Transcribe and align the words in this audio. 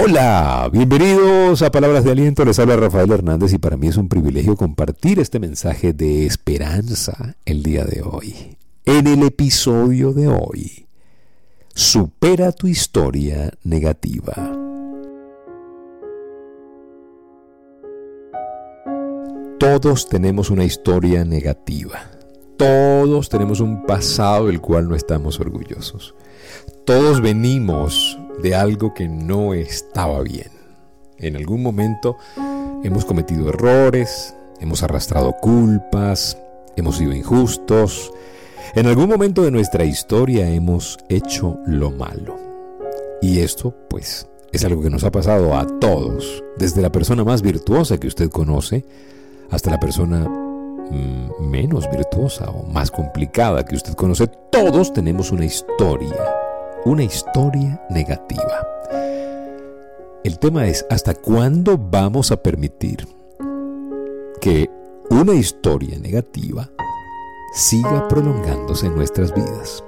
Hola, 0.00 0.70
bienvenidos 0.72 1.60
a 1.62 1.72
Palabras 1.72 2.04
de 2.04 2.12
Aliento. 2.12 2.44
Les 2.44 2.56
habla 2.60 2.76
Rafael 2.76 3.10
Hernández 3.10 3.52
y 3.52 3.58
para 3.58 3.76
mí 3.76 3.88
es 3.88 3.96
un 3.96 4.08
privilegio 4.08 4.54
compartir 4.54 5.18
este 5.18 5.40
mensaje 5.40 5.92
de 5.92 6.24
esperanza 6.24 7.34
el 7.44 7.64
día 7.64 7.84
de 7.84 8.02
hoy. 8.02 8.56
En 8.84 9.08
el 9.08 9.24
episodio 9.24 10.12
de 10.12 10.28
hoy, 10.28 10.86
supera 11.74 12.52
tu 12.52 12.68
historia 12.68 13.50
negativa. 13.64 14.34
Todos 19.58 20.08
tenemos 20.08 20.50
una 20.50 20.62
historia 20.62 21.24
negativa. 21.24 22.08
Todos 22.56 23.28
tenemos 23.28 23.58
un 23.58 23.84
pasado 23.84 24.46
del 24.46 24.60
cual 24.60 24.88
no 24.88 24.94
estamos 24.94 25.40
orgullosos. 25.40 26.14
Todos 26.84 27.20
venimos 27.20 28.16
de 28.42 28.54
algo 28.54 28.94
que 28.94 29.08
no 29.08 29.54
estaba 29.54 30.20
bien. 30.22 30.50
En 31.18 31.36
algún 31.36 31.62
momento 31.62 32.16
hemos 32.84 33.04
cometido 33.04 33.48
errores, 33.48 34.34
hemos 34.60 34.82
arrastrado 34.82 35.32
culpas, 35.40 36.38
hemos 36.76 36.96
sido 36.96 37.12
injustos. 37.12 38.12
En 38.74 38.86
algún 38.86 39.08
momento 39.08 39.42
de 39.42 39.50
nuestra 39.50 39.84
historia 39.84 40.48
hemos 40.48 40.98
hecho 41.08 41.58
lo 41.66 41.90
malo. 41.90 42.36
Y 43.20 43.40
esto, 43.40 43.74
pues, 43.90 44.28
es 44.52 44.64
algo 44.64 44.82
que 44.82 44.90
nos 44.90 45.02
ha 45.02 45.10
pasado 45.10 45.56
a 45.56 45.66
todos, 45.80 46.44
desde 46.56 46.82
la 46.82 46.92
persona 46.92 47.24
más 47.24 47.42
virtuosa 47.42 47.98
que 47.98 48.06
usted 48.06 48.30
conoce 48.30 48.84
hasta 49.50 49.70
la 49.70 49.80
persona 49.80 50.28
mm, 50.28 51.48
menos 51.48 51.90
virtuosa 51.90 52.50
o 52.50 52.64
más 52.64 52.90
complicada 52.90 53.64
que 53.64 53.74
usted 53.74 53.94
conoce. 53.94 54.28
Todos 54.50 54.92
tenemos 54.92 55.32
una 55.32 55.46
historia 55.46 56.14
una 56.88 57.04
historia 57.04 57.84
negativa. 57.90 58.66
El 60.24 60.38
tema 60.38 60.66
es, 60.66 60.86
¿hasta 60.88 61.12
cuándo 61.12 61.76
vamos 61.76 62.32
a 62.32 62.42
permitir 62.42 63.06
que 64.40 64.70
una 65.10 65.34
historia 65.34 65.98
negativa 65.98 66.70
siga 67.52 68.08
prolongándose 68.08 68.86
en 68.86 68.96
nuestras 68.96 69.34
vidas? 69.34 69.84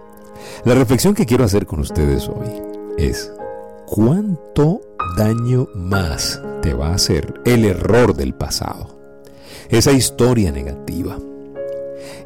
La 0.67 0.75
reflexión 0.75 1.15
que 1.15 1.25
quiero 1.25 1.45
hacer 1.45 1.65
con 1.65 1.81
ustedes 1.81 2.29
hoy 2.29 2.63
es, 2.99 3.33
¿cuánto 3.87 4.83
daño 5.17 5.69
más 5.75 6.43
te 6.61 6.75
va 6.75 6.89
a 6.89 6.97
hacer 6.97 7.41
el 7.47 7.65
error 7.65 8.15
del 8.15 8.35
pasado? 8.35 8.89
Esa 9.71 9.93
historia 9.93 10.53
negativa, 10.53 11.17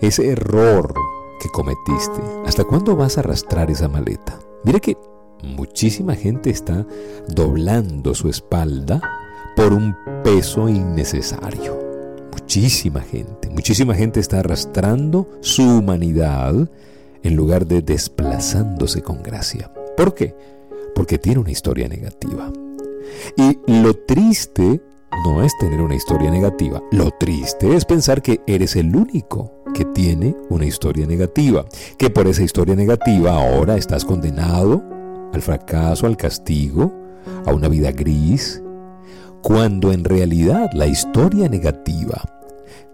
ese 0.00 0.31
error 0.31 0.92
que 1.41 1.48
cometiste, 1.50 2.20
¿hasta 2.44 2.64
cuándo 2.64 2.97
vas 2.97 3.16
a 3.16 3.20
arrastrar 3.20 3.70
esa 3.70 3.86
maleta? 3.86 4.41
Mire 4.64 4.80
que 4.80 4.96
muchísima 5.42 6.14
gente 6.14 6.50
está 6.50 6.86
doblando 7.28 8.14
su 8.14 8.28
espalda 8.28 9.00
por 9.56 9.72
un 9.72 9.94
peso 10.22 10.68
innecesario. 10.68 11.78
Muchísima 12.32 13.00
gente, 13.00 13.50
muchísima 13.50 13.94
gente 13.94 14.20
está 14.20 14.40
arrastrando 14.40 15.28
su 15.40 15.62
humanidad 15.62 16.68
en 17.22 17.36
lugar 17.36 17.66
de 17.66 17.82
desplazándose 17.82 19.02
con 19.02 19.22
gracia. 19.22 19.72
¿Por 19.96 20.14
qué? 20.14 20.34
Porque 20.94 21.18
tiene 21.18 21.40
una 21.40 21.50
historia 21.50 21.88
negativa. 21.88 22.52
Y 23.36 23.58
lo 23.82 23.94
triste 23.94 24.80
no 25.22 25.42
es 25.42 25.56
tener 25.58 25.80
una 25.80 25.94
historia 25.94 26.30
negativa, 26.30 26.82
lo 26.90 27.10
triste 27.12 27.74
es 27.74 27.84
pensar 27.84 28.22
que 28.22 28.40
eres 28.46 28.76
el 28.76 28.94
único 28.96 29.52
que 29.74 29.84
tiene 29.84 30.36
una 30.48 30.66
historia 30.66 31.06
negativa, 31.06 31.64
que 31.98 32.10
por 32.10 32.26
esa 32.26 32.42
historia 32.42 32.74
negativa 32.74 33.32
ahora 33.32 33.76
estás 33.76 34.04
condenado 34.04 34.82
al 35.32 35.42
fracaso, 35.42 36.06
al 36.06 36.16
castigo, 36.16 36.92
a 37.46 37.52
una 37.52 37.68
vida 37.68 37.92
gris, 37.92 38.62
cuando 39.42 39.92
en 39.92 40.04
realidad 40.04 40.70
la 40.72 40.86
historia 40.86 41.48
negativa, 41.48 42.22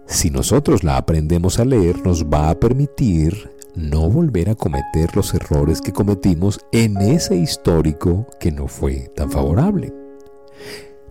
si 0.05 0.29
nosotros 0.29 0.83
la 0.83 0.97
aprendemos 0.97 1.59
a 1.59 1.65
leer, 1.65 2.05
nos 2.05 2.25
va 2.25 2.49
a 2.49 2.59
permitir 2.59 3.51
no 3.75 4.09
volver 4.09 4.49
a 4.49 4.55
cometer 4.55 5.15
los 5.15 5.33
errores 5.33 5.79
que 5.81 5.93
cometimos 5.93 6.59
en 6.73 6.97
ese 6.97 7.37
histórico 7.37 8.27
que 8.39 8.51
no 8.51 8.67
fue 8.67 9.09
tan 9.15 9.31
favorable. 9.31 9.93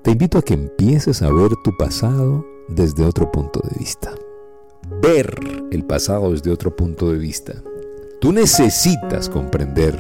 Te 0.03 0.13
invito 0.13 0.39
a 0.39 0.43
que 0.43 0.55
empieces 0.55 1.23
a 1.23 1.31
ver 1.33 1.51
tu 1.63 1.77
pasado 1.77 2.45
desde 2.69 3.05
otro 3.05 3.31
punto 3.31 3.61
de 3.69 3.79
vista 3.79 4.15
ver 5.01 5.35
el 5.71 5.85
pasado 5.85 6.33
desde 6.33 6.51
otro 6.51 6.75
punto 6.75 7.11
de 7.11 7.19
vista. 7.19 7.55
Tú 8.21 8.33
necesitas 8.33 9.29
comprender 9.29 9.97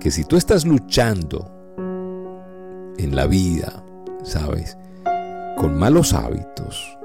que 0.00 0.10
si 0.10 0.24
tú 0.24 0.36
estás 0.36 0.64
luchando 0.64 1.50
en 2.98 3.14
la 3.14 3.26
vida, 3.26 3.84
¿sabes? 4.24 4.76
Con 5.56 5.78
malos 5.78 6.12
hábitos, 6.12 6.98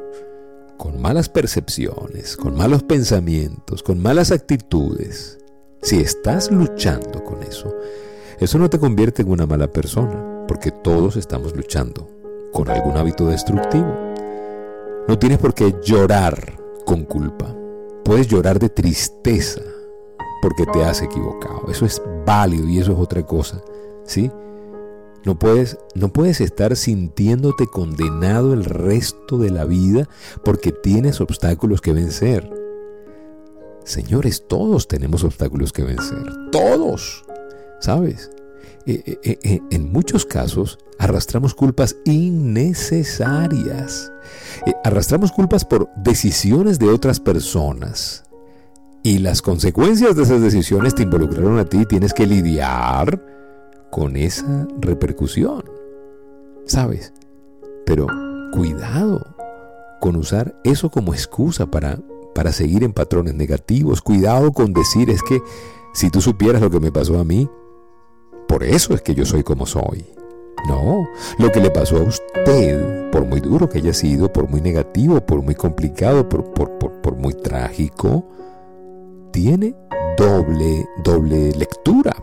con 0.77 0.99
malas 0.99 1.29
percepciones, 1.29 2.35
con 2.35 2.55
malos 2.55 2.83
pensamientos, 2.83 3.83
con 3.83 4.01
malas 4.01 4.31
actitudes, 4.31 5.37
si 5.81 5.99
estás 5.99 6.51
luchando 6.51 7.23
con 7.23 7.43
eso, 7.43 7.73
eso 8.39 8.57
no 8.57 8.69
te 8.69 8.79
convierte 8.79 9.21
en 9.21 9.29
una 9.29 9.45
mala 9.45 9.71
persona, 9.71 10.40
porque 10.51 10.69
todos 10.69 11.15
estamos 11.15 11.55
luchando 11.55 12.09
con 12.51 12.69
algún 12.69 12.97
hábito 12.97 13.25
destructivo. 13.25 13.87
No 15.07 15.17
tienes 15.17 15.37
por 15.37 15.53
qué 15.53 15.73
llorar 15.81 16.59
con 16.85 17.05
culpa. 17.05 17.55
Puedes 18.03 18.27
llorar 18.27 18.59
de 18.59 18.67
tristeza 18.67 19.61
porque 20.41 20.65
te 20.65 20.83
has 20.83 21.01
equivocado. 21.01 21.71
Eso 21.71 21.85
es 21.85 22.01
válido 22.25 22.67
y 22.67 22.79
eso 22.79 22.91
es 22.91 22.99
otra 22.99 23.25
cosa. 23.25 23.61
¿Sí? 24.03 24.29
No 25.23 25.39
puedes, 25.39 25.77
no 25.95 26.11
puedes 26.11 26.41
estar 26.41 26.75
sintiéndote 26.75 27.65
condenado 27.67 28.51
el 28.51 28.65
resto 28.65 29.37
de 29.37 29.51
la 29.51 29.63
vida 29.63 30.09
porque 30.43 30.73
tienes 30.73 31.21
obstáculos 31.21 31.79
que 31.79 31.93
vencer. 31.93 32.51
Señores, 33.85 34.43
todos 34.49 34.89
tenemos 34.89 35.23
obstáculos 35.23 35.71
que 35.71 35.83
vencer. 35.83 36.25
Todos. 36.51 37.23
¿Sabes? 37.79 38.29
Eh, 38.85 39.19
eh, 39.23 39.39
eh, 39.43 39.61
en 39.69 39.91
muchos 39.91 40.25
casos 40.25 40.79
arrastramos 40.97 41.53
culpas 41.53 41.97
innecesarias. 42.05 44.11
arrastramos 44.83 45.31
culpas 45.31 45.65
por 45.65 45.89
decisiones 45.95 46.79
de 46.79 46.89
otras 46.89 47.19
personas. 47.19 48.23
Y 49.03 49.19
las 49.19 49.41
consecuencias 49.41 50.15
de 50.15 50.23
esas 50.23 50.41
decisiones 50.41 50.95
te 50.95 51.03
involucraron 51.03 51.59
a 51.59 51.65
ti 51.65 51.81
y 51.81 51.85
tienes 51.85 52.13
que 52.13 52.27
lidiar 52.27 53.23
con 53.89 54.15
esa 54.15 54.67
repercusión. 54.79 55.63
¿Sabes? 56.65 57.13
Pero 57.85 58.07
cuidado 58.51 59.35
con 59.99 60.15
usar 60.15 60.59
eso 60.63 60.89
como 60.89 61.13
excusa 61.13 61.67
para, 61.67 61.99
para 62.35 62.51
seguir 62.51 62.83
en 62.83 62.93
patrones 62.93 63.35
negativos. 63.35 64.01
Cuidado 64.01 64.51
con 64.51 64.73
decir 64.73 65.09
es 65.09 65.21
que 65.23 65.41
si 65.93 66.09
tú 66.09 66.21
supieras 66.21 66.61
lo 66.61 66.69
que 66.69 66.79
me 66.79 66.91
pasó 66.91 67.19
a 67.19 67.23
mí, 67.23 67.49
por 68.51 68.65
eso 68.65 68.93
es 68.93 69.01
que 69.01 69.15
yo 69.15 69.25
soy 69.25 69.43
como 69.43 69.65
soy. 69.65 70.05
No, 70.67 71.07
lo 71.39 71.51
que 71.53 71.61
le 71.61 71.71
pasó 71.71 71.95
a 71.95 72.01
usted, 72.01 73.09
por 73.09 73.25
muy 73.25 73.39
duro 73.39 73.69
que 73.69 73.77
haya 73.77 73.93
sido, 73.93 74.31
por 74.31 74.49
muy 74.49 74.59
negativo, 74.59 75.21
por 75.21 75.41
muy 75.41 75.55
complicado, 75.55 76.27
por, 76.27 77.15
muy 77.15 77.33
trágico, 77.33 78.27
tiene 79.31 79.73
doble, 80.17 80.85
doble 81.01 81.53
lectura. 81.53 82.13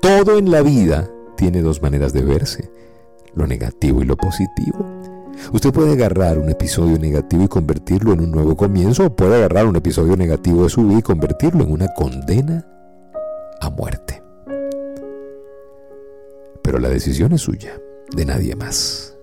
Todo 0.00 0.36
en 0.36 0.50
la 0.50 0.62
vida 0.62 1.08
tiene 1.36 1.62
dos 1.62 1.80
maneras 1.80 2.12
de 2.12 2.22
verse, 2.22 2.68
lo 3.36 3.46
negativo 3.46 4.02
y 4.02 4.04
lo 4.04 4.16
positivo. 4.16 4.84
Usted 5.52 5.72
puede 5.72 5.92
agarrar 5.92 6.38
un 6.38 6.50
episodio 6.50 6.98
negativo 6.98 7.44
y 7.44 7.48
convertirlo 7.48 8.12
en 8.12 8.20
un 8.20 8.32
nuevo 8.32 8.56
comienzo, 8.56 9.06
o 9.06 9.14
puede 9.14 9.36
agarrar 9.36 9.66
un 9.66 9.76
episodio 9.76 10.16
negativo 10.16 10.64
de 10.64 10.70
su 10.70 10.84
vida 10.88 10.98
y 10.98 11.02
convertirlo 11.02 11.62
en 11.62 11.70
una 11.70 11.86
condena 11.94 12.66
a 13.60 13.70
muerte 13.70 14.21
pero 16.62 16.78
la 16.78 16.88
decisión 16.88 17.32
es 17.32 17.42
suya, 17.42 17.80
de 18.14 18.24
nadie 18.24 18.56
más. 18.56 19.14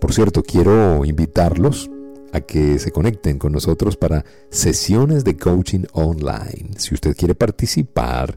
Por 0.00 0.12
cierto, 0.12 0.42
quiero 0.42 1.04
invitarlos 1.04 1.90
a 2.32 2.40
que 2.40 2.78
se 2.78 2.90
conecten 2.90 3.38
con 3.38 3.52
nosotros 3.52 3.96
para 3.96 4.24
sesiones 4.50 5.24
de 5.24 5.36
coaching 5.36 5.84
online. 5.92 6.70
Si 6.78 6.94
usted 6.94 7.16
quiere 7.16 7.34
participar, 7.34 8.36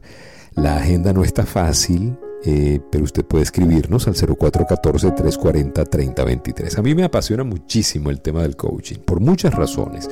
la 0.54 0.76
agenda 0.76 1.12
no 1.12 1.24
está 1.24 1.46
fácil, 1.46 2.18
eh, 2.44 2.80
pero 2.90 3.04
usted 3.04 3.24
puede 3.24 3.44
escribirnos 3.44 4.06
al 4.06 4.14
0414-340-3023. 4.14 6.78
A 6.78 6.82
mí 6.82 6.94
me 6.94 7.04
apasiona 7.04 7.42
muchísimo 7.42 8.10
el 8.10 8.20
tema 8.20 8.42
del 8.42 8.56
coaching, 8.56 8.98
por 8.98 9.20
muchas 9.20 9.54
razones. 9.54 10.08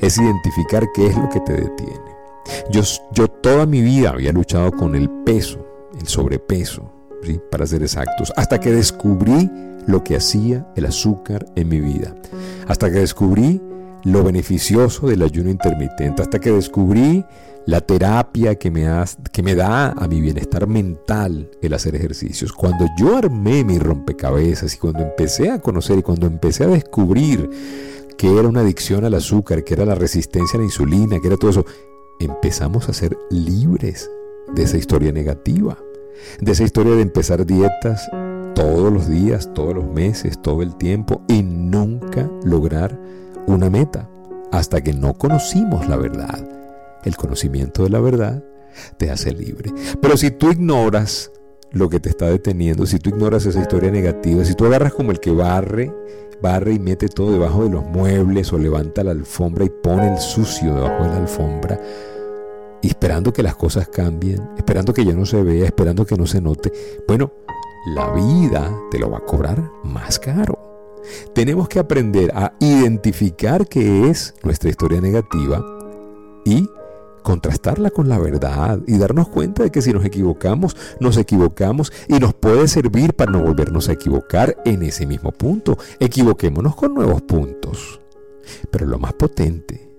es 0.00 0.18
identificar 0.18 0.86
qué 0.94 1.06
es 1.06 1.16
lo 1.16 1.28
que 1.28 1.40
te 1.40 1.52
detiene. 1.52 2.18
Yo, 2.70 2.82
yo 3.12 3.28
toda 3.28 3.66
mi 3.66 3.82
vida 3.82 4.10
había 4.10 4.32
luchado 4.32 4.70
con 4.72 4.94
el 4.94 5.10
peso, 5.24 5.64
el 6.00 6.06
sobrepeso, 6.06 6.92
para 7.50 7.66
ser 7.66 7.82
exactos, 7.82 8.32
hasta 8.36 8.60
que 8.60 8.72
descubrí 8.72 9.50
lo 9.86 10.04
que 10.04 10.16
hacía 10.16 10.66
el 10.76 10.86
azúcar 10.86 11.46
en 11.56 11.68
mi 11.68 11.80
vida, 11.80 12.14
hasta 12.66 12.90
que 12.90 13.00
descubrí 13.00 13.60
lo 14.04 14.22
beneficioso 14.22 15.08
del 15.08 15.22
ayuno 15.22 15.50
intermitente, 15.50 16.22
hasta 16.22 16.38
que 16.38 16.52
descubrí 16.52 17.24
la 17.66 17.80
terapia 17.80 18.54
que 18.54 18.70
me, 18.70 18.86
que 19.30 19.42
me 19.42 19.54
da 19.54 19.90
a 19.90 20.08
mi 20.08 20.20
bienestar 20.20 20.66
mental 20.66 21.50
el 21.60 21.74
hacer 21.74 21.96
ejercicios. 21.96 22.52
Cuando 22.52 22.86
yo 22.98 23.16
armé 23.16 23.64
mi 23.64 23.78
rompecabezas 23.78 24.74
y 24.74 24.78
cuando 24.78 25.00
empecé 25.00 25.50
a 25.50 25.60
conocer 25.60 25.98
y 25.98 26.02
cuando 26.02 26.26
empecé 26.26 26.64
a 26.64 26.68
descubrir 26.68 27.50
que 28.18 28.38
era 28.38 28.48
una 28.48 28.60
adicción 28.60 29.06
al 29.06 29.14
azúcar, 29.14 29.64
que 29.64 29.74
era 29.74 29.86
la 29.86 29.94
resistencia 29.94 30.58
a 30.58 30.60
la 30.60 30.66
insulina, 30.66 31.18
que 31.20 31.28
era 31.28 31.36
todo 31.36 31.50
eso, 31.50 31.64
empezamos 32.18 32.88
a 32.88 32.92
ser 32.92 33.16
libres 33.30 34.10
de 34.54 34.64
esa 34.64 34.76
historia 34.76 35.12
negativa 35.12 35.78
de 36.40 36.52
esa 36.52 36.64
historia 36.64 36.94
de 36.94 37.02
empezar 37.02 37.44
dietas 37.46 38.08
todos 38.54 38.92
los 38.92 39.08
días, 39.08 39.52
todos 39.54 39.74
los 39.74 39.86
meses, 39.86 40.40
todo 40.42 40.62
el 40.62 40.76
tiempo 40.76 41.22
y 41.28 41.42
nunca 41.42 42.28
lograr 42.44 42.98
una 43.46 43.70
meta 43.70 44.08
hasta 44.50 44.80
que 44.82 44.92
no 44.92 45.14
conocimos 45.14 45.88
la 45.88 45.96
verdad. 45.96 46.46
El 47.04 47.16
conocimiento 47.16 47.84
de 47.84 47.90
la 47.90 48.00
verdad 48.00 48.42
te 48.96 49.10
hace 49.10 49.32
libre. 49.32 49.72
Pero 50.00 50.16
si 50.16 50.30
tú 50.30 50.50
ignoras 50.50 51.30
lo 51.70 51.88
que 51.88 52.00
te 52.00 52.08
está 52.08 52.26
deteniendo, 52.26 52.86
si 52.86 52.98
tú 52.98 53.10
ignoras 53.10 53.46
esa 53.46 53.60
historia 53.60 53.90
negativa, 53.90 54.44
si 54.44 54.54
tú 54.54 54.66
agarras 54.66 54.92
como 54.92 55.12
el 55.12 55.20
que 55.20 55.30
barre, 55.30 55.92
barre 56.42 56.74
y 56.74 56.78
mete 56.78 57.08
todo 57.08 57.32
debajo 57.32 57.64
de 57.64 57.70
los 57.70 57.84
muebles 57.84 58.52
o 58.52 58.58
levanta 58.58 59.04
la 59.04 59.12
alfombra 59.12 59.64
y 59.64 59.70
pone 59.70 60.12
el 60.12 60.18
sucio 60.18 60.74
debajo 60.74 61.04
de 61.04 61.10
la 61.10 61.16
alfombra, 61.16 61.80
esperando 62.82 63.32
que 63.32 63.42
las 63.42 63.56
cosas 63.56 63.88
cambien, 63.88 64.48
esperando 64.56 64.92
que 64.92 65.04
ya 65.04 65.14
no 65.14 65.26
se 65.26 65.42
vea, 65.42 65.66
esperando 65.66 66.06
que 66.06 66.16
no 66.16 66.26
se 66.26 66.40
note, 66.40 66.72
bueno, 67.06 67.32
la 67.94 68.12
vida 68.12 68.76
te 68.90 68.98
lo 68.98 69.10
va 69.10 69.18
a 69.18 69.24
cobrar 69.24 69.70
más 69.84 70.18
caro. 70.18 70.58
Tenemos 71.34 71.68
que 71.68 71.78
aprender 71.78 72.30
a 72.34 72.52
identificar 72.60 73.66
qué 73.66 74.10
es 74.10 74.34
nuestra 74.42 74.68
historia 74.68 75.00
negativa 75.00 75.64
y 76.44 76.68
contrastarla 77.28 77.90
con 77.90 78.08
la 78.08 78.18
verdad 78.18 78.80
y 78.86 78.96
darnos 78.96 79.28
cuenta 79.28 79.62
de 79.62 79.70
que 79.70 79.82
si 79.82 79.92
nos 79.92 80.02
equivocamos, 80.02 80.74
nos 80.98 81.18
equivocamos 81.18 81.92
y 82.08 82.14
nos 82.14 82.32
puede 82.32 82.66
servir 82.68 83.12
para 83.12 83.30
no 83.30 83.42
volvernos 83.42 83.90
a 83.90 83.92
equivocar 83.92 84.56
en 84.64 84.82
ese 84.82 85.04
mismo 85.04 85.30
punto. 85.30 85.76
Equivoquémonos 86.00 86.74
con 86.74 86.94
nuevos 86.94 87.20
puntos. 87.20 88.00
Pero 88.70 88.86
lo 88.86 88.98
más 88.98 89.12
potente, 89.12 89.90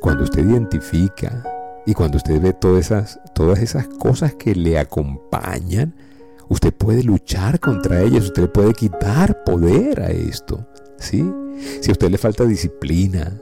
cuando 0.00 0.24
usted 0.24 0.44
identifica 0.44 1.44
y 1.86 1.94
cuando 1.94 2.16
usted 2.16 2.42
ve 2.42 2.52
todas 2.52 2.86
esas, 2.86 3.20
todas 3.32 3.60
esas 3.60 3.86
cosas 3.86 4.34
que 4.34 4.56
le 4.56 4.76
acompañan, 4.76 5.94
usted 6.48 6.74
puede 6.74 7.04
luchar 7.04 7.60
contra 7.60 8.02
ellas, 8.02 8.24
usted 8.24 8.50
puede 8.50 8.74
quitar 8.74 9.44
poder 9.44 10.00
a 10.00 10.10
esto. 10.10 10.66
¿sí? 10.98 11.32
Si 11.80 11.90
a 11.90 11.92
usted 11.92 12.10
le 12.10 12.18
falta 12.18 12.44
disciplina, 12.44 13.40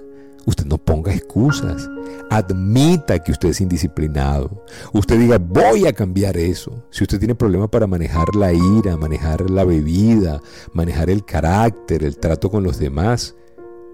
usted 0.50 0.66
no 0.66 0.78
ponga 0.78 1.12
excusas. 1.12 1.88
Admita 2.28 3.18
que 3.18 3.32
usted 3.32 3.48
es 3.50 3.60
indisciplinado. 3.60 4.64
Usted 4.92 5.18
diga, 5.18 5.38
voy 5.38 5.86
a 5.86 5.92
cambiar 5.92 6.36
eso. 6.36 6.84
Si 6.90 7.04
usted 7.04 7.18
tiene 7.18 7.34
problemas 7.34 7.70
para 7.70 7.86
manejar 7.86 8.34
la 8.36 8.52
ira, 8.52 8.96
manejar 8.96 9.48
la 9.50 9.64
bebida, 9.64 10.40
manejar 10.72 11.10
el 11.10 11.24
carácter, 11.24 12.04
el 12.04 12.18
trato 12.18 12.50
con 12.50 12.62
los 12.62 12.78
demás, 12.78 13.34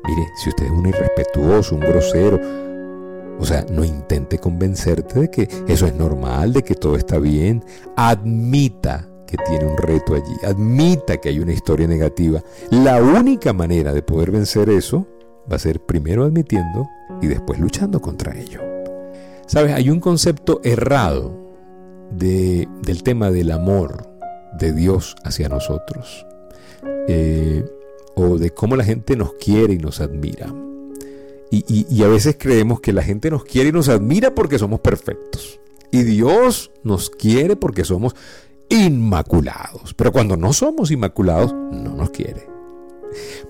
mire, 0.05 0.29
si 0.43 0.51
usted 0.51 0.67
es 0.67 0.71
un 0.71 0.87
irrespetuoso, 0.87 1.77
un 1.77 1.83
grosero, 1.83 2.41
o 3.39 3.45
sea, 3.45 3.65
no 3.71 3.85
intente 3.85 4.39
convencerte 4.39 5.21
de 5.21 5.31
que 5.31 5.49
eso 5.69 5.87
es 5.87 5.95
normal, 5.95 6.53
de 6.53 6.63
que 6.63 6.75
todo 6.75 6.97
está 6.97 7.19
bien. 7.19 7.65
Admita 7.97 9.09
que 9.27 9.37
tiene 9.49 9.67
un 9.67 9.77
reto 9.77 10.15
allí. 10.15 10.35
Admita 10.45 11.19
que 11.19 11.29
hay 11.29 11.39
una 11.39 11.53
historia 11.53 11.87
negativa. 11.87 12.43
La 12.71 13.03
única 13.03 13.53
manera 13.53 13.93
de 13.93 14.03
poder 14.03 14.31
vencer 14.31 14.71
eso 14.71 15.07
va 15.51 15.57
a 15.57 15.61
ser 15.61 15.81
primero 15.81 16.25
admitiendo 16.25 16.89
y 17.23 17.27
después 17.27 17.59
luchando 17.59 18.01
contra 18.01 18.39
ello. 18.39 18.61
Sabes, 19.47 19.73
hay 19.73 19.91
un 19.91 20.01
concepto 20.01 20.61
errado 20.65 21.33
del 22.11 23.03
tema 23.05 23.31
del 23.31 23.51
amor 23.51 24.09
de 24.59 24.73
Dios 24.73 25.17
hacia 25.25 25.49
nosotros. 25.49 26.27
Eh, 27.09 27.65
o 28.17 28.39
de 28.39 28.51
cómo 28.51 28.77
la 28.77 28.85
gente 28.85 29.15
nos 29.15 29.35
quiere 29.35 29.75
y 29.75 29.79
nos 29.79 30.01
admira. 30.01 30.53
Y, 31.51 32.03
a 32.03 32.09
veces 32.09 32.37
creemos 32.39 32.81
que 32.81 32.93
la 32.93 33.03
gente 33.03 33.31
nos 33.31 33.45
quiere 33.45 33.69
y 33.69 33.73
nos 33.73 33.89
admira 33.89 34.35
porque 34.35 34.59
somos 34.59 34.81
perfectos. 34.81 35.61
Y 35.93 36.03
Dios 36.03 36.73
nos 36.83 37.09
quiere 37.09 37.57
porque 37.57 37.85
somos 37.85 38.17
inmaculados. 38.69 39.95
Pero 39.95 40.13
cuando 40.13 40.37
no 40.37 40.53
somos 40.53 40.91
inmaculados, 40.91 41.53
no 41.53 41.95
nos 41.95 42.11
quiere. 42.11 42.56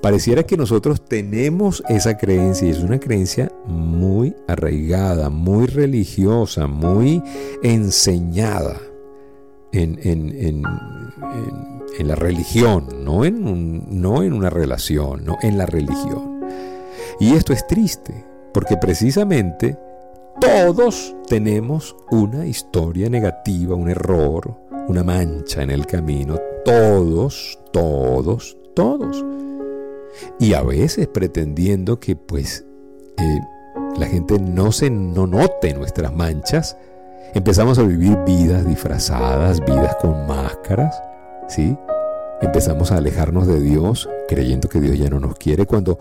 Pareciera 0.00 0.42
que 0.44 0.56
nosotros 0.56 1.04
tenemos 1.04 1.82
esa 1.88 2.16
creencia 2.16 2.68
y 2.68 2.70
es 2.70 2.78
una 2.78 2.98
creencia 2.98 3.50
muy 3.66 4.34
arraigada, 4.46 5.30
muy 5.30 5.66
religiosa, 5.66 6.66
muy 6.66 7.22
enseñada 7.62 8.80
en, 9.72 9.98
en, 10.02 10.62
la 12.06 12.14
religión, 12.14 12.88
no 13.04 13.24
en, 13.24 14.00
no 14.00 14.22
en 14.22 14.32
una 14.32 14.50
relación, 14.50 15.24
no 15.24 15.36
en 15.42 15.58
la 15.58 15.66
religión. 15.66 16.40
Y 17.18 17.34
esto 17.34 17.52
es 17.52 17.66
triste, 17.66 18.24
porque 18.52 18.76
precisamente 18.76 19.78
todos 20.40 21.14
tenemos 21.26 21.96
una 22.10 22.46
historia 22.46 23.08
negativa, 23.08 23.74
un 23.74 23.88
error, 23.88 24.54
una 24.88 25.02
mancha 25.02 25.62
en 25.62 25.70
el 25.70 25.86
camino. 25.86 26.38
Todos, 26.64 27.58
todos, 27.72 28.56
todos. 28.74 29.24
Y 30.38 30.54
a 30.54 30.62
veces 30.62 31.08
pretendiendo 31.08 31.98
que 31.98 32.16
pues 32.16 32.64
eh, 33.18 33.40
la 33.98 34.06
gente 34.06 34.38
no 34.38 34.72
se 34.72 34.90
no 34.90 35.26
note 35.26 35.72
nuestras 35.74 36.14
manchas, 36.14 36.76
empezamos 37.34 37.78
a 37.78 37.82
vivir 37.82 38.16
vidas 38.26 38.66
disfrazadas, 38.66 39.60
vidas 39.64 39.96
con 39.96 40.26
máscaras, 40.26 41.00
¿sí? 41.48 41.76
Empezamos 42.42 42.92
a 42.92 42.98
alejarnos 42.98 43.46
de 43.46 43.60
Dios 43.60 44.08
creyendo 44.28 44.68
que 44.68 44.80
Dios 44.80 44.98
ya 44.98 45.08
no 45.08 45.20
nos 45.20 45.36
quiere 45.36 45.64
cuando 45.64 45.98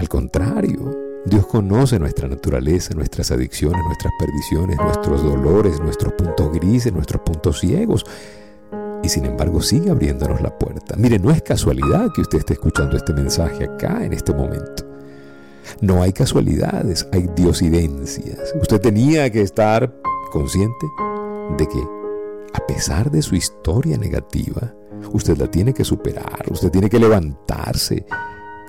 al 0.00 0.08
contrario, 0.08 0.96
Dios 1.26 1.46
conoce 1.46 1.98
nuestra 1.98 2.26
naturaleza, 2.26 2.94
nuestras 2.94 3.30
adicciones, 3.30 3.82
nuestras 3.84 4.14
perdiciones, 4.18 4.78
nuestros 4.78 5.22
dolores, 5.22 5.78
nuestros 5.78 6.14
puntos 6.14 6.50
grises, 6.54 6.90
nuestros 6.90 7.20
puntos 7.20 7.60
ciegos. 7.60 8.06
Sin 9.10 9.24
embargo 9.24 9.60
sigue 9.60 9.90
abriéndonos 9.90 10.40
la 10.40 10.56
puerta. 10.56 10.94
Mire, 10.96 11.18
no 11.18 11.32
es 11.32 11.42
casualidad 11.42 12.12
que 12.14 12.20
usted 12.20 12.38
esté 12.38 12.52
escuchando 12.52 12.96
este 12.96 13.12
mensaje 13.12 13.64
acá 13.64 14.04
en 14.04 14.12
este 14.12 14.32
momento. 14.32 14.84
No 15.80 16.00
hay 16.00 16.12
casualidades, 16.12 17.08
hay 17.10 17.28
diosidencias. 17.34 18.54
Usted 18.62 18.80
tenía 18.80 19.28
que 19.28 19.42
estar 19.42 19.92
consciente 20.30 20.86
de 21.58 21.66
que, 21.66 21.82
a 22.54 22.64
pesar 22.68 23.10
de 23.10 23.20
su 23.20 23.34
historia 23.34 23.98
negativa, 23.98 24.72
usted 25.12 25.36
la 25.38 25.48
tiene 25.48 25.74
que 25.74 25.84
superar, 25.84 26.44
usted 26.48 26.70
tiene 26.70 26.88
que 26.88 27.00
levantarse 27.00 28.06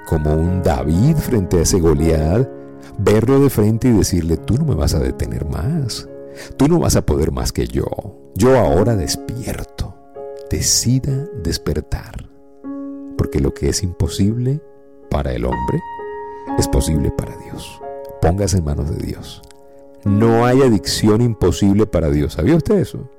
como 0.07 0.33
un 0.33 0.63
David 0.63 1.17
frente 1.17 1.59
a 1.59 1.61
ese 1.61 1.79
Goliat, 1.79 2.49
verlo 2.97 3.39
de 3.41 3.51
frente 3.51 3.89
y 3.89 3.91
decirle, 3.91 4.37
tú 4.37 4.55
no 4.57 4.65
me 4.65 4.73
vas 4.73 4.95
a 4.95 4.99
detener 4.99 5.45
más, 5.45 6.09
tú 6.57 6.67
no 6.67 6.79
vas 6.79 6.95
a 6.95 7.05
poder 7.05 7.31
más 7.31 7.51
que 7.51 7.67
yo, 7.67 7.85
yo 8.33 8.57
ahora 8.57 8.95
despierto, 8.95 9.70
decida 10.51 11.29
despertar, 11.41 12.29
porque 13.17 13.39
lo 13.39 13.53
que 13.53 13.69
es 13.69 13.83
imposible 13.83 14.61
para 15.09 15.31
el 15.31 15.45
hombre 15.45 15.79
es 16.59 16.67
posible 16.67 17.09
para 17.09 17.35
Dios. 17.37 17.81
Póngase 18.21 18.57
en 18.57 18.65
manos 18.65 18.89
de 18.95 19.05
Dios. 19.05 19.41
No 20.03 20.45
hay 20.45 20.61
adicción 20.61 21.21
imposible 21.21 21.87
para 21.87 22.09
Dios. 22.09 22.33
¿Sabía 22.33 22.57
usted 22.57 22.79
eso? 22.79 23.09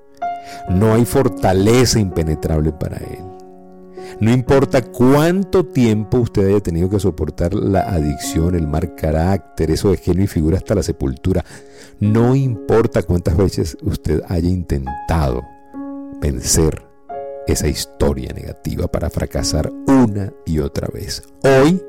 No 0.68 0.92
hay 0.92 1.06
fortaleza 1.06 1.98
impenetrable 1.98 2.70
para 2.72 2.98
Él. 2.98 3.24
No 4.20 4.30
importa 4.30 4.82
cuánto 4.82 5.64
tiempo 5.64 6.18
usted 6.18 6.48
haya 6.48 6.60
tenido 6.60 6.90
que 6.90 7.00
soportar 7.00 7.54
la 7.54 7.80
adicción, 7.80 8.54
el 8.54 8.68
mal 8.68 8.94
carácter, 8.94 9.70
eso 9.70 9.90
de 9.90 9.96
genio 9.96 10.24
y 10.24 10.28
figura 10.28 10.58
hasta 10.58 10.74
la 10.74 10.82
sepultura. 10.82 11.44
No 11.98 12.36
importa 12.36 13.02
cuántas 13.02 13.36
veces 13.38 13.78
usted 13.82 14.20
haya 14.28 14.50
intentado 14.50 15.42
vencer 16.20 16.91
esa 17.46 17.68
historia 17.68 18.32
negativa 18.32 18.88
para 18.88 19.11
fracasar 19.11 19.70
una 19.87 20.32
y 20.46 20.58
otra 20.61 20.88
vez. 20.92 21.22
Hoy 21.42 21.82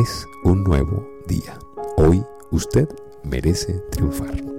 es 0.00 0.26
un 0.44 0.64
nuevo 0.64 1.06
día. 1.26 1.58
Hoy 1.96 2.22
usted 2.50 2.88
merece 3.22 3.74
triunfar. 3.90 4.55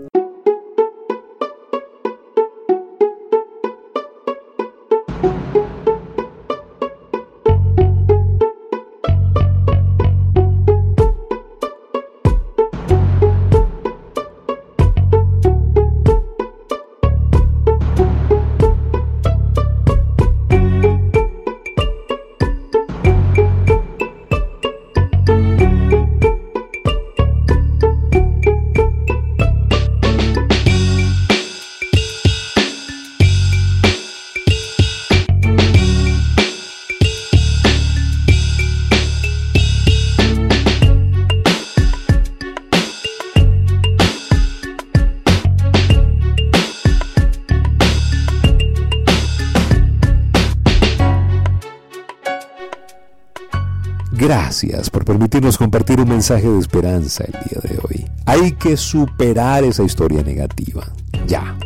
Gracias 54.28 54.90
por 54.90 55.06
permitirnos 55.06 55.58
compartir 55.58 56.02
un 56.02 56.10
mensaje 56.10 56.50
de 56.50 56.60
esperanza 56.60 57.24
el 57.24 57.32
día 57.32 57.62
de 57.64 57.80
hoy. 57.82 58.06
Hay 58.26 58.52
que 58.52 58.76
superar 58.76 59.64
esa 59.64 59.84
historia 59.84 60.22
negativa. 60.22 60.86
Ya. 61.26 61.58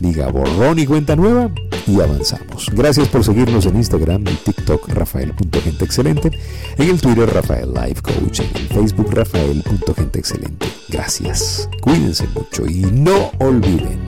Diga 0.00 0.28
borrón 0.28 0.78
y 0.78 0.86
cuenta 0.86 1.14
nueva 1.14 1.50
y 1.86 2.00
avanzamos. 2.00 2.70
Gracias 2.72 3.08
por 3.08 3.22
seguirnos 3.22 3.66
en 3.66 3.76
Instagram 3.76 4.22
y 4.22 4.36
TikTok 4.36 4.88
rafael.genteexcelente, 4.88 6.30
en 6.78 6.88
el 6.88 6.98
Twitter 7.02 7.28
Rafael 7.28 7.74
Life 7.74 8.00
Coach, 8.00 8.40
en 8.40 8.56
el 8.56 8.68
Facebook 8.68 9.12
rafael.genteexcelente. 9.12 10.68
Gracias. 10.88 11.68
Cuídense 11.82 12.26
mucho 12.28 12.66
y 12.66 12.80
no 12.80 13.30
olviden, 13.40 14.00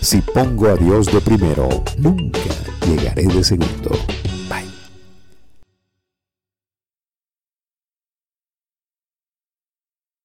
si 0.00 0.20
pongo 0.22 0.66
a 0.66 0.74
Dios 0.74 1.06
de 1.06 1.20
primero, 1.20 1.68
nunca 1.98 2.40
llegaré 2.84 3.26
de 3.26 3.44
segundo. 3.44 3.92